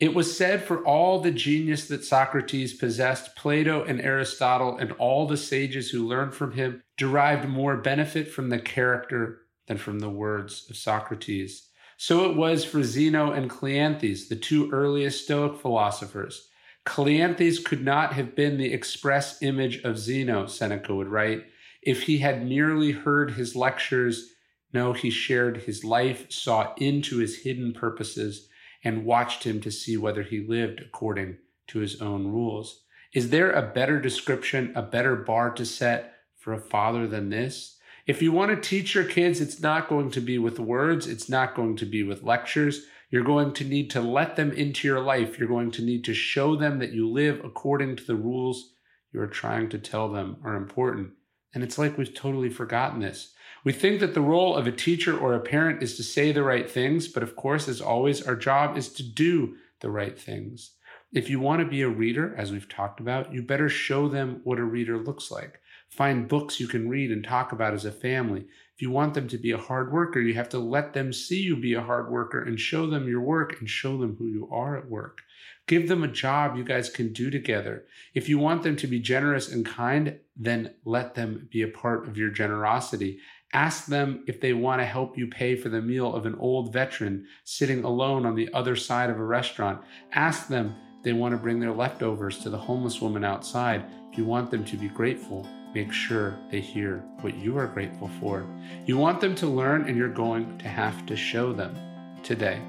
[0.00, 5.26] It was said for all the genius that Socrates possessed, Plato and Aristotle and all
[5.26, 10.08] the sages who learned from him derived more benefit from the character than from the
[10.08, 11.68] words of Socrates.
[11.98, 16.48] So it was for Zeno and Cleanthes, the two earliest Stoic philosophers.
[16.86, 21.44] Cleanthes could not have been the express image of Zeno, Seneca would write,
[21.82, 24.30] if he had merely heard his lectures.
[24.72, 28.48] No, he shared his life, saw into his hidden purposes,
[28.82, 32.82] and watched him to see whether he lived according to his own rules.
[33.12, 37.78] Is there a better description, a better bar to set for a father than this?
[38.06, 41.28] If you want to teach your kids, it's not going to be with words, it's
[41.28, 42.86] not going to be with lectures.
[43.10, 45.38] You're going to need to let them into your life.
[45.38, 48.72] You're going to need to show them that you live according to the rules
[49.12, 51.10] you are trying to tell them are important.
[51.54, 53.34] And it's like we've totally forgotten this.
[53.64, 56.42] We think that the role of a teacher or a parent is to say the
[56.42, 60.72] right things, but of course, as always, our job is to do the right things.
[61.12, 64.40] If you want to be a reader, as we've talked about, you better show them
[64.44, 65.60] what a reader looks like.
[65.90, 68.46] Find books you can read and talk about as a family.
[68.76, 71.42] If you want them to be a hard worker, you have to let them see
[71.42, 74.48] you be a hard worker and show them your work and show them who you
[74.52, 75.22] are at work.
[75.66, 77.84] Give them a job you guys can do together.
[78.14, 82.08] If you want them to be generous and kind, then let them be a part
[82.08, 83.18] of your generosity.
[83.52, 86.72] Ask them if they want to help you pay for the meal of an old
[86.72, 89.82] veteran sitting alone on the other side of a restaurant.
[90.12, 93.84] Ask them if they want to bring their leftovers to the homeless woman outside.
[94.12, 98.10] If you want them to be grateful, make sure they hear what you are grateful
[98.20, 98.46] for.
[98.86, 101.76] You want them to learn, and you're going to have to show them
[102.22, 102.60] today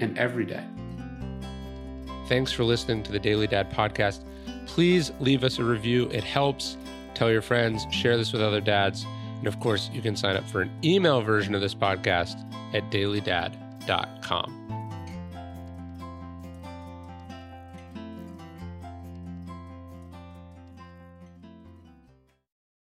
[0.00, 0.64] and every day.
[2.28, 4.24] Thanks for listening to the Daily Dad podcast.
[4.66, 6.76] Please leave us a review, it helps.
[7.14, 9.06] Tell your friends, share this with other dads.
[9.38, 12.36] And of course, you can sign up for an email version of this podcast
[12.74, 14.65] at dailydad.com.